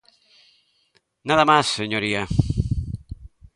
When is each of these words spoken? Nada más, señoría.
Nada 1.29 1.45
más, 1.51 1.65
señoría. 1.79 2.23